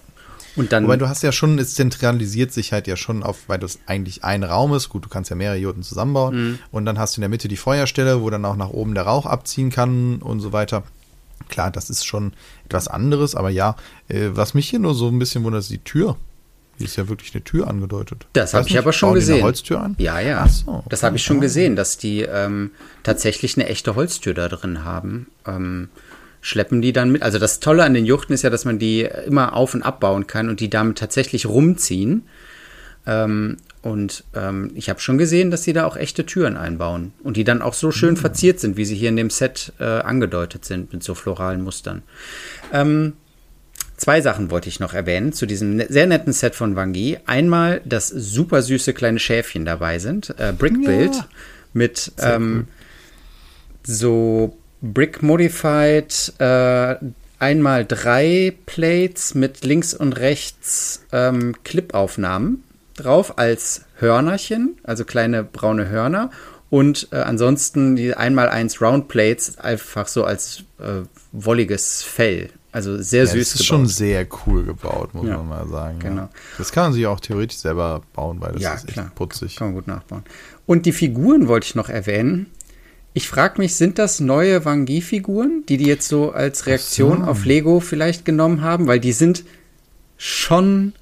[0.57, 3.59] und dann Wobei du hast ja schon, es zentralisiert sich halt ja schon auf, weil
[3.59, 4.89] das eigentlich ein Raum ist.
[4.89, 6.35] Gut, du kannst ja mehrere Jurten zusammenbauen.
[6.53, 6.59] Mhm.
[6.71, 9.05] Und dann hast du in der Mitte die Feuerstelle, wo dann auch nach oben der
[9.05, 10.83] Rauch abziehen kann und so weiter.
[11.49, 12.33] Klar, das ist schon
[12.67, 13.77] etwas anderes, aber ja,
[14.09, 16.17] äh, was mich hier nur so ein bisschen wundert, ist die Tür.
[16.79, 18.27] Hier ist ja wirklich eine Tür angedeutet.
[18.33, 19.37] Das habe ich nicht, aber schon gesehen.
[19.37, 19.95] Eine Holztür an?
[19.99, 20.45] Ja, ja.
[20.45, 22.71] Ach so, das habe ich schon gesehen, dass die ähm,
[23.03, 25.27] tatsächlich eine echte Holztür da drin haben.
[25.47, 25.89] Ähm,
[26.41, 27.23] schleppen die dann mit.
[27.23, 30.27] Also das Tolle an den Juchten ist ja, dass man die immer auf und abbauen
[30.27, 32.25] kann und die damit tatsächlich rumziehen.
[33.07, 37.37] Ähm, und ähm, ich habe schon gesehen, dass sie da auch echte Türen einbauen und
[37.37, 40.65] die dann auch so schön verziert sind, wie sie hier in dem Set äh, angedeutet
[40.65, 42.03] sind mit so floralen Mustern.
[42.73, 43.15] Ähm,
[44.03, 47.21] Zwei Sachen wollte ich noch erwähnen zu diesem ne sehr netten Set von Wangi.
[47.25, 50.35] Einmal, dass super süße kleine Schäfchen dabei sind.
[50.41, 51.29] Äh, Brickbuild Ja.
[51.73, 52.67] mit ähm,
[53.85, 56.97] so Brick Modified äh,
[57.39, 62.65] einmal drei Plates mit links und rechts ähm, Clipaufnahmen
[62.97, 66.33] drauf als Hörnerchen, also kleine braune Hörner.
[66.71, 72.51] Und äh, ansonsten die einmal eins Round Plates einfach so als äh, wolliges Fell.
[72.73, 75.99] Also sehr Ja, süß das ist schon sehr cool gebaut, muss Ja, man mal sagen.
[75.99, 76.23] genau.
[76.23, 76.31] Ja.
[76.59, 79.13] Das kann man sich auch theoretisch selber bauen, weil das ja, ist echt klar.
[79.15, 79.57] putzig.
[79.57, 80.23] Kann man gut nachbauen.
[80.65, 82.47] Und die Figuren wollte ich noch erwähnen.
[83.13, 87.31] Ich frage mich, sind das neue Wangi-Figuren, die die jetzt so als Reaktion so.
[87.31, 88.87] auf Lego vielleicht genommen haben?
[88.87, 89.45] Weil die sind
[90.17, 90.95] schon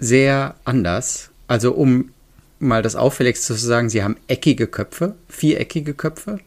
[0.00, 1.30] sehr anders.
[1.46, 2.10] Also um
[2.58, 6.40] mal das Auffälligste zu sagen, sie haben eckige Köpfe, viereckige Köpfe.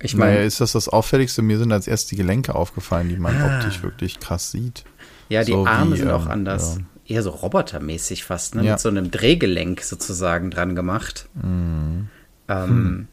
[0.00, 1.42] Ich Naja, meine, ist das das Auffälligste?
[1.42, 3.56] Mir sind als erst die Gelenke aufgefallen, die man Ah.
[3.58, 4.84] optisch wirklich krass sieht.
[5.28, 6.78] ja, die so Arme wie, sind auch ähm, anders.
[7.06, 8.64] Eher so robotermäßig fast, ne?
[8.64, 8.72] Ja.
[8.72, 11.26] mit so einem Drehgelenk sozusagen dran gemacht.
[11.34, 12.08] Mhm.
[12.48, 13.08] Ähm,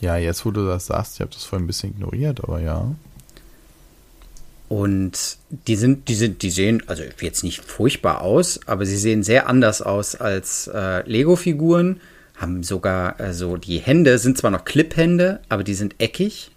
[0.00, 2.94] Ja, jetzt wo du das sagst, ich habe das vorhin ein bisschen ignoriert, aber ja.
[4.68, 9.22] Und die sind, die sind, die sehen, also jetzt nicht furchtbar aus, aber sie sehen
[9.22, 12.00] sehr anders aus als äh, Lego-Figuren.
[12.38, 16.50] Haben sogar, also die Hände sind zwar noch Clip-Hände, aber die sind eckig.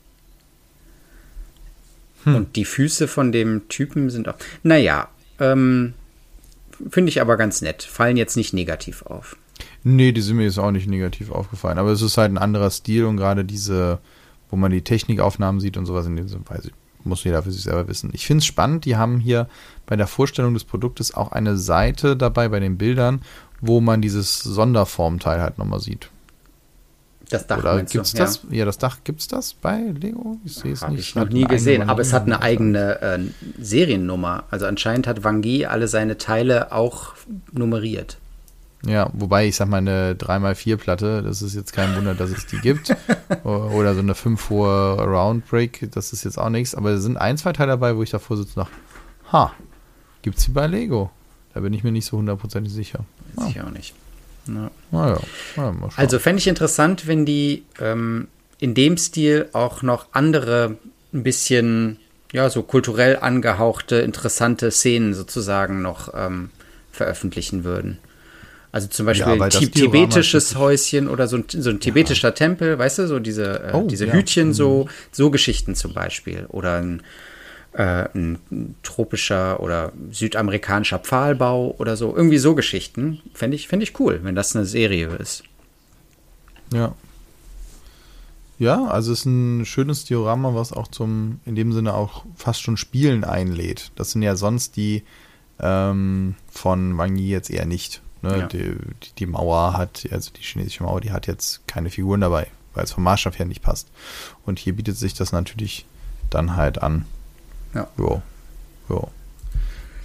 [2.25, 4.35] Und die Füße von dem Typen sind auch.
[4.61, 5.93] Naja, ähm,
[6.89, 7.81] finde ich aber ganz nett.
[7.83, 9.37] Fallen jetzt nicht negativ auf.
[9.83, 11.79] Nee, die sind mir jetzt auch nicht negativ aufgefallen.
[11.79, 13.99] Aber es ist halt ein anderer Stil und gerade diese,
[14.49, 16.69] wo man die Technikaufnahmen sieht und sowas in diesem Weise,
[17.03, 18.11] muss jeder für sich selber wissen.
[18.13, 19.47] Ich finde es spannend, die haben hier
[19.87, 23.21] bei der Vorstellung des Produktes auch eine Seite dabei bei den Bildern,
[23.61, 26.09] wo man dieses Sonderformteil halt nochmal sieht.
[27.29, 27.99] Das Dach Oder meinst du?
[27.99, 28.41] gibt's das?
[28.49, 28.65] Ja.
[28.65, 30.37] das Dach gibt's das bei Lego?
[30.43, 30.99] Ich sehe es nicht.
[30.99, 33.19] ich noch nie gesehen, aber es hat eine eigene äh,
[33.57, 34.43] Seriennummer.
[34.51, 37.13] Also anscheinend hat Wangi alle seine Teile auch
[37.53, 38.17] nummeriert.
[38.85, 42.57] Ja, wobei ich sag mal, eine 3x4-Platte, das ist jetzt kein Wunder, dass es die
[42.57, 42.95] gibt.
[43.43, 46.75] Oder so eine 5 hohe Roundbreak, das ist jetzt auch nichts.
[46.75, 48.75] Aber es sind ein, zwei Teile dabei, wo ich davor sitze und dachte,
[49.31, 49.53] ha,
[50.23, 51.11] gibt's die bei Lego?
[51.53, 53.05] Da bin ich mir nicht so hundertprozentig sicher.
[53.35, 53.93] Weiß ich auch nicht.
[54.47, 54.71] Ja.
[54.91, 55.19] Naja,
[55.57, 55.73] ja.
[55.95, 58.27] Also fände ich interessant, wenn die ähm,
[58.59, 60.77] in dem Stil auch noch andere,
[61.13, 61.97] ein bisschen,
[62.31, 66.49] ja, so kulturell angehauchte, interessante Szenen sozusagen noch ähm,
[66.91, 67.97] veröffentlichen würden.
[68.71, 72.99] Also zum Beispiel Ja, ein tibetisches Häuschen oder so ein, so ein tibetischer Tempel, weißt
[72.99, 74.13] du, so diese, äh, Oh, diese ja.
[74.13, 76.45] Hütchen, so, so Geschichten zum Beispiel.
[76.47, 77.03] Oder ein,
[77.73, 82.15] äh, ein tropischer oder südamerikanischer Pfahlbau oder so.
[82.15, 83.21] Irgendwie so Geschichten.
[83.33, 85.43] Fände ich, fänd ich cool, wenn das eine Serie ist.
[86.73, 86.95] Ja.
[88.59, 92.61] Ja, also es ist ein schönes Diorama, was auch zum, in dem Sinne auch fast
[92.61, 93.91] schon Spielen einlädt.
[93.95, 95.03] Das sind ja sonst die
[95.59, 98.01] ähm, von Wang Yi jetzt eher nicht.
[98.21, 98.39] Ne?
[98.39, 98.47] Ja.
[98.47, 102.47] Die, die, die Mauer hat, also die chinesische Mauer, die hat jetzt keine Figuren dabei,
[102.75, 103.89] weil es vom Maßstab her nicht passt.
[104.45, 105.85] Und hier bietet sich das natürlich
[106.29, 107.05] dann halt an.
[107.73, 107.87] Ja.
[107.97, 108.21] Jo.
[108.89, 109.09] Jo.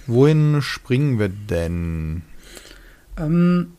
[0.07, 2.21] Wohin springen wir denn?
[3.17, 3.73] Ähm,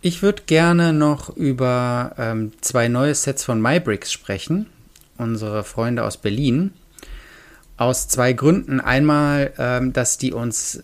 [0.00, 4.66] ich würde gerne noch über ähm, zwei neue Sets von MyBricks sprechen.
[5.16, 6.72] Unsere Freunde aus Berlin.
[7.76, 8.80] Aus zwei Gründen.
[8.80, 10.82] Einmal, ähm, dass die uns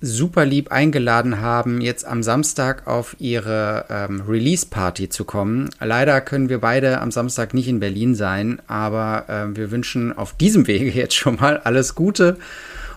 [0.00, 5.70] super lieb eingeladen haben, jetzt am Samstag auf ihre ähm, Release-Party zu kommen.
[5.80, 10.36] Leider können wir beide am Samstag nicht in Berlin sein, aber ähm, wir wünschen auf
[10.36, 12.36] diesem Wege jetzt schon mal alles Gute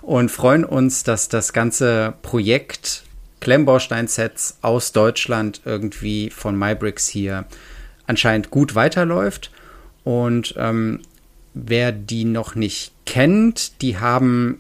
[0.01, 3.03] und freuen uns, dass das ganze Projekt
[3.39, 7.45] Klemmbaustein-Sets aus Deutschland irgendwie von MyBricks hier
[8.05, 9.51] anscheinend gut weiterläuft.
[10.03, 11.01] Und ähm,
[11.53, 14.59] wer die noch nicht kennt, die haben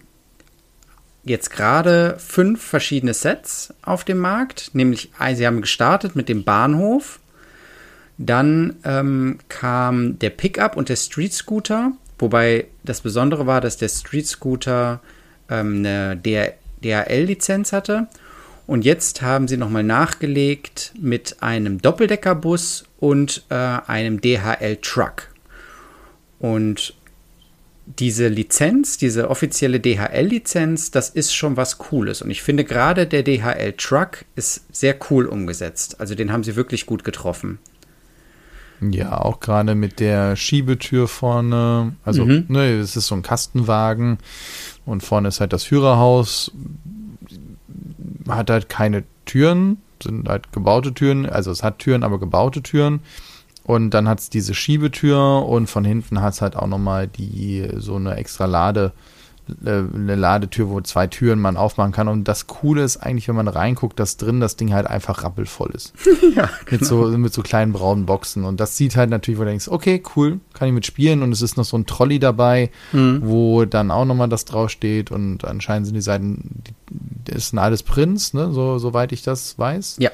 [1.29, 4.71] jetzt gerade fünf verschiedene Sets auf dem Markt.
[4.73, 7.19] Nämlich, äh, sie haben gestartet mit dem Bahnhof.
[8.17, 11.93] Dann ähm, kam der Pickup und der Street Scooter.
[12.17, 14.99] Wobei das Besondere war, dass der Street Scooter
[15.49, 18.07] ähm, eine DHL-Lizenz hatte.
[18.67, 25.29] Und jetzt haben sie nochmal nachgelegt mit einem Doppeldeckerbus und äh, einem DHL-Truck.
[26.39, 26.93] Und
[27.97, 32.21] diese Lizenz, diese offizielle DHL-Lizenz, das ist schon was Cooles.
[32.21, 35.99] Und ich finde gerade der DHL-Truck ist sehr cool umgesetzt.
[35.99, 37.57] Also den haben sie wirklich gut getroffen.
[38.81, 41.95] Ja, auch gerade mit der Schiebetür vorne.
[42.05, 42.45] Also, mhm.
[42.47, 44.19] ne, es ist so ein Kastenwagen
[44.85, 46.51] und vorne ist halt das Führerhaus.
[48.29, 51.25] Hat halt keine Türen, sind halt gebaute Türen.
[51.25, 53.01] Also, es hat Türen, aber gebaute Türen.
[53.63, 57.69] Und dann hat es diese Schiebetür und von hinten hat es halt auch nochmal die,
[57.77, 58.93] so eine extra Lade,
[59.65, 62.07] äh, eine Ladetür, wo zwei Türen man aufmachen kann.
[62.07, 65.71] Und das Coole ist eigentlich, wenn man reinguckt, dass drin das Ding halt einfach rappelvoll
[65.71, 65.93] ist.
[66.35, 66.71] ja, genau.
[66.71, 68.43] mit, so, mit so kleinen braunen Boxen.
[68.43, 71.23] Und das sieht halt natürlich, wo du denkst, okay, cool, kann ich mitspielen.
[71.23, 73.21] Und es ist noch so ein Trolley dabei, mhm.
[73.23, 75.11] wo dann auch nochmal das draufsteht.
[75.11, 78.51] Und anscheinend sind die Seiten, die, das sind alles Prints, ne?
[78.51, 79.97] so, soweit ich das weiß.
[79.99, 80.11] Ja.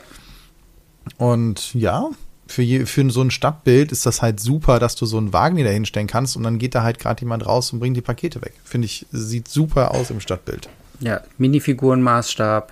[1.18, 2.10] Und ja,
[2.48, 5.64] für, je, für so ein Stadtbild ist das halt super, dass du so einen Wagen
[5.64, 8.42] da hinstellen kannst und dann geht da halt gerade jemand raus und bringt die Pakete
[8.42, 8.54] weg.
[8.64, 10.70] Finde ich, sieht super aus im Stadtbild.
[11.00, 12.72] Ja, Minifigurenmaßstab.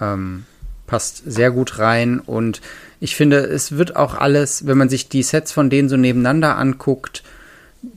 [0.00, 0.44] Ähm,
[0.86, 2.60] passt sehr gut rein und
[2.98, 6.56] ich finde, es wird auch alles, wenn man sich die Sets von denen so nebeneinander
[6.56, 7.22] anguckt,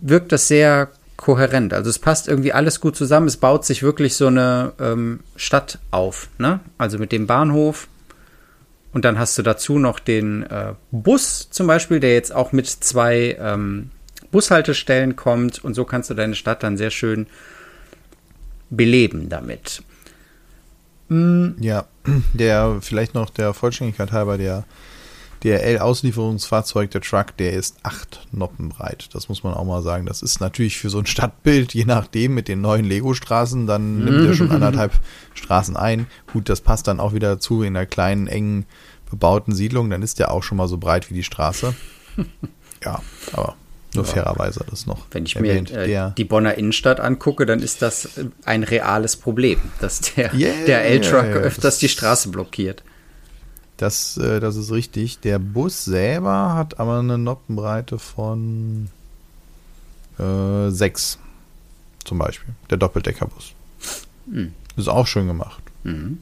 [0.02, 1.74] wirkt das sehr kohärent.
[1.74, 3.28] Also es passt irgendwie alles gut zusammen.
[3.28, 6.30] Es baut sich wirklich so eine ähm, Stadt auf.
[6.38, 6.60] Ne?
[6.78, 7.88] Also mit dem Bahnhof,
[8.93, 12.67] und dann hast du dazu noch den äh, Bus zum Beispiel, der jetzt auch mit
[12.67, 13.91] zwei ähm,
[14.32, 15.63] Bushaltestellen kommt.
[15.63, 17.27] Und so kannst du deine Stadt dann sehr schön
[18.69, 19.84] beleben damit.
[21.60, 21.86] Ja,
[22.34, 24.65] der vielleicht noch der Vollständigkeit halber, der
[25.43, 29.10] DRL-Auslieferungsfahrzeug, der Truck, der ist acht Noppen breit.
[29.13, 30.06] Das muss man auch mal sagen.
[30.06, 34.27] Das ist natürlich für so ein Stadtbild, je nachdem, mit den neuen Lego-Straßen, dann nimmt
[34.27, 34.93] er schon anderthalb
[35.34, 36.08] Straßen ein.
[36.32, 38.65] Gut, das passt dann auch wieder zu in einer kleinen, engen,
[39.10, 39.89] bebauten Siedlung.
[39.89, 41.73] Dann ist der auch schon mal so breit wie die Straße.
[42.84, 42.99] Ja,
[43.34, 43.56] aber
[43.93, 44.12] nur ja.
[44.12, 45.06] fairerweise das noch.
[45.12, 45.71] Wenn ich erwähnt.
[45.71, 48.10] mir äh, die Bonner Innenstadt angucke, dann ist das
[48.45, 52.84] ein reales Problem, dass der, yeah, der L-Truck yeah, öfters die Straße blockiert.
[53.82, 55.22] Das, äh, das ist richtig.
[55.22, 58.89] Der Bus selber hat aber eine Noppenbreite von
[60.20, 61.17] äh, 6
[62.04, 62.54] zum Beispiel.
[62.70, 63.54] Der Doppeldeckerbus.
[64.28, 64.54] Mhm.
[64.76, 65.63] Ist auch schön gemacht.
[65.84, 66.20] Mhm.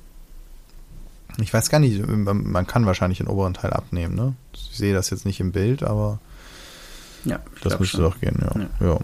[1.42, 4.36] Ich weiß gar nicht, man kann wahrscheinlich den oberen Teil abnehmen, ne?
[4.54, 6.20] Ich sehe das jetzt nicht im Bild, aber
[7.26, 8.06] ja, das müsste schon.
[8.06, 8.62] doch gehen, ja.
[8.62, 8.88] Ja.
[8.88, 9.00] ja.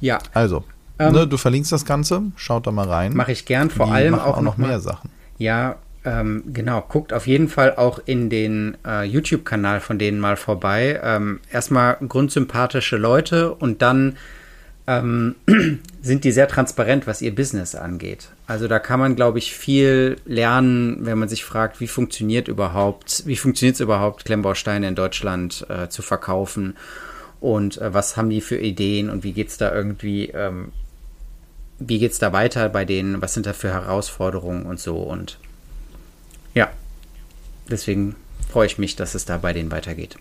[0.00, 0.18] ja.
[0.32, 0.64] Also,
[1.00, 3.14] ähm, ne, du verlinkst das Ganze, schaut da mal rein.
[3.14, 5.10] Mache ich gern, vor Die allem auch, auch noch mehr mal, Sachen.
[5.38, 10.36] Ja, ähm, genau, guckt auf jeden Fall auch in den äh, YouTube-Kanal von denen mal
[10.36, 10.98] vorbei.
[11.02, 14.16] Ähm, erstmal grundsympathische Leute und dann
[14.86, 15.36] ähm,
[16.02, 18.30] sind die sehr transparent, was ihr Business angeht.
[18.46, 23.24] Also da kann man, glaube ich, viel lernen, wenn man sich fragt, wie funktioniert überhaupt,
[23.26, 26.76] wie funktioniert es überhaupt, Klemmbausteine in Deutschland äh, zu verkaufen
[27.40, 30.72] und äh, was haben die für Ideen und wie geht es da irgendwie, ähm,
[31.78, 35.38] wie geht es da weiter bei denen, was sind da für Herausforderungen und so und
[36.54, 36.70] ja,
[37.68, 38.16] deswegen
[38.50, 40.16] freue ich mich, dass es da bei denen weitergeht.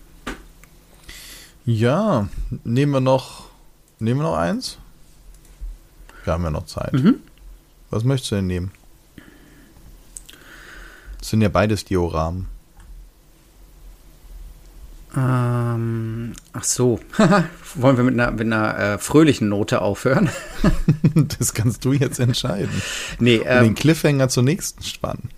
[1.65, 2.27] Ja,
[2.63, 3.49] nehmen wir noch,
[3.99, 4.77] nehmen wir noch eins?
[6.23, 6.93] Wir haben ja noch Zeit.
[6.93, 7.15] Mhm.
[7.89, 8.71] Was möchtest du denn nehmen?
[11.19, 12.47] Das sind ja beides Dioramen.
[15.15, 16.99] Ähm, ach so.
[17.75, 20.29] Wollen wir mit einer, mit einer äh, fröhlichen Note aufhören?
[21.39, 22.81] das kannst du jetzt entscheiden.
[23.19, 25.29] Nee, ähm, den Cliffhanger zur nächsten spannen.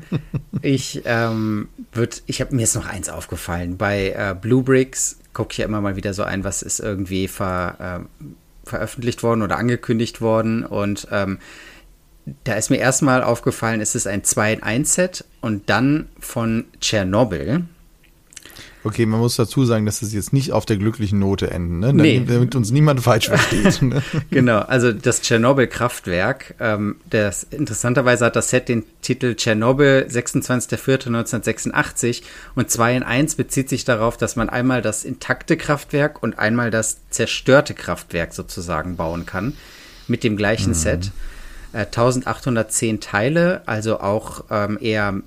[0.62, 3.76] ich ähm, würde, ich habe mir jetzt noch eins aufgefallen.
[3.76, 7.28] Bei äh, Blue Bricks gucke ich ja immer mal wieder so ein, was ist irgendwie
[7.28, 8.28] ver, äh,
[8.68, 10.64] veröffentlicht worden oder angekündigt worden.
[10.64, 11.38] Und ähm,
[12.44, 16.64] da ist mir erstmal aufgefallen, es ist ein 2 in 1 Set und dann von
[16.80, 17.64] Tschernobyl.
[18.86, 21.92] Okay, man muss dazu sagen, dass es jetzt nicht auf der glücklichen Note enden, ne?
[21.92, 22.22] Nee.
[22.24, 23.82] damit uns niemand falsch versteht.
[23.86, 24.02] Ne?
[24.30, 32.22] genau, also das Tschernobyl-Kraftwerk, ähm, das, interessanterweise hat das Set den Titel Tschernobyl 26.04.1986
[32.54, 36.70] und 2 in 1 bezieht sich darauf, dass man einmal das intakte Kraftwerk und einmal
[36.70, 39.54] das zerstörte Kraftwerk sozusagen bauen kann
[40.06, 40.74] mit dem gleichen mhm.
[40.74, 41.10] Set.
[41.72, 45.22] Äh, 1810 Teile, also auch ähm, eher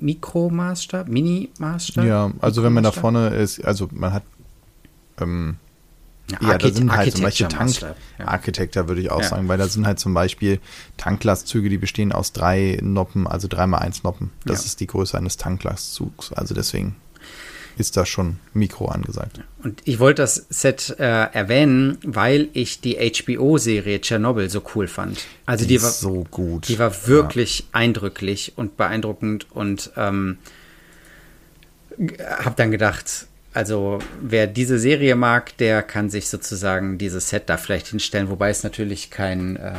[0.00, 2.04] Mikromaßstab, Mini-Maßstab?
[2.04, 4.22] Ja, also wenn man da vorne ist, also man hat,
[5.20, 5.56] ähm,
[6.42, 7.80] Ja, da sind halt zum Beispiel Tank,
[8.18, 8.28] ja.
[8.28, 9.28] Architecture würde ich auch Ja.
[9.28, 10.60] sagen, weil da sind halt zum Beispiel
[10.98, 14.30] Tanklastzüge, die bestehen aus drei Noppen, also dreimal eins Noppen.
[14.44, 14.66] Das Ja.
[14.66, 16.32] ist die Größe eines Tanklastzugs.
[16.34, 16.96] Also deswegen
[17.78, 19.40] ist da schon Mikro angesagt.
[19.62, 25.24] Und ich wollte das Set äh, erwähnen, weil ich die HBO-Serie Tschernobyl so cool fand.
[25.46, 26.68] Also die, ist war so gut.
[26.68, 30.38] Die war wirklich eindrücklich und beeindruckend und ähm,
[32.20, 37.56] habe dann gedacht, also wer diese Serie mag, der kann sich sozusagen dieses Set da
[37.56, 39.72] vielleicht hinstellen, wobei es natürlich kein, äh,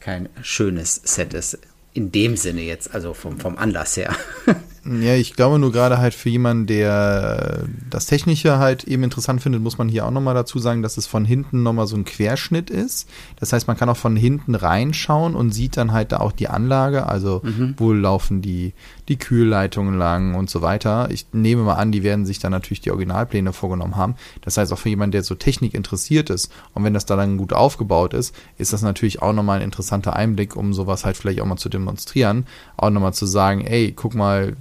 [0.00, 1.58] kein schönes Set ist.
[1.94, 4.14] In dem Sinne jetzt, also vom, vom Anlass her.
[4.90, 9.42] Ja, ich glaube nur gerade halt für jemanden, der äh, das Technische halt eben interessant
[9.42, 12.06] findet, muss man hier auch nochmal dazu sagen, dass es von hinten nochmal so ein
[12.06, 13.08] Querschnitt ist.
[13.38, 16.48] Das heißt, man kann auch von hinten reinschauen und sieht dann halt da auch die
[16.48, 17.42] Anlage, also
[17.76, 18.72] wo laufen die,
[19.08, 21.08] die Kühlleitungen lang und so weiter.
[21.10, 24.14] Ich nehme mal an, die werden sich dann natürlich die Originalpläne vorgenommen haben.
[24.42, 27.36] Das heißt, auch für jemanden, der so Technik interessiert ist und wenn das da dann
[27.36, 31.40] gut aufgebaut ist, ist das natürlich auch nochmal ein interessanter Einblick, um sowas halt vielleicht
[31.40, 32.46] auch mal zu demonstrieren.
[32.76, 34.54] Auch nochmal zu sagen, ey, guck mal,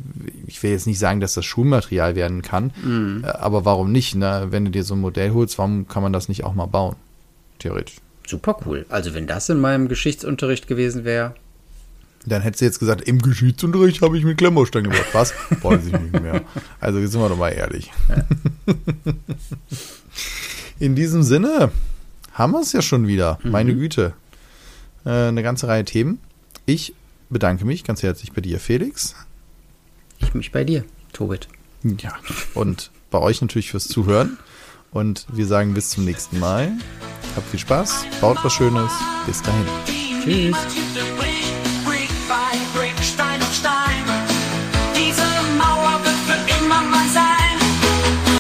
[0.46, 2.72] ich will jetzt nicht sagen, dass das Schulmaterial werden kann,
[3.24, 4.16] äh, aber warum nicht?
[4.16, 4.48] Ne?
[4.50, 6.96] Wenn du dir so ein Modell holst, warum kann man das nicht auch mal bauen?
[7.60, 7.96] Theoretisch.
[8.28, 8.86] Super cool.
[8.90, 11.34] Also wenn das in meinem Geschichtsunterricht gewesen wäre,
[12.26, 15.06] Dann hättest du jetzt gesagt, im Geschichtsunterricht habe ich mit Klemmbaustein gemacht.
[15.14, 15.34] Was?
[15.62, 16.42] Weiß ich nicht mehr.
[16.82, 17.90] Also jetzt sind wir doch mal ehrlich.
[20.80, 21.72] In diesem Sinne
[22.34, 23.40] haben wir es ja schon wieder.
[23.44, 24.14] Meine Güte.
[25.06, 26.20] Äh, eine ganze Reihe Themen.
[26.66, 26.94] Ich
[27.30, 29.16] bedanke mich ganz herzlich bei dir, Felix.
[30.20, 31.48] Ich mich bei dir, Tobit.
[31.84, 32.14] Ja.
[32.54, 34.38] Und bei euch natürlich fürs Zuhören.
[34.92, 36.72] Und wir sagen bis zum nächsten Mal.
[37.36, 38.92] Habt viel Spaß, baut was Schönes.
[39.26, 39.66] Bis dahin.
[40.24, 40.56] Tschüss.
[40.74, 41.27] Tschüss.